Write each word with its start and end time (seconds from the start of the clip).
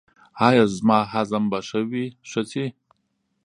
ایا 0.47 0.63
زما 0.77 0.99
هضم 1.13 1.43
به 1.51 1.59
ښه 2.29 2.41
شي؟ 2.51 2.65